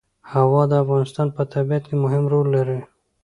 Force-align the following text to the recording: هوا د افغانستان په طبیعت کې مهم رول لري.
هوا 0.31 0.61
د 0.71 0.73
افغانستان 0.83 1.27
په 1.35 1.41
طبیعت 1.53 1.83
کې 1.89 1.95
مهم 2.03 2.23
رول 2.33 2.47
لري. 2.55 2.79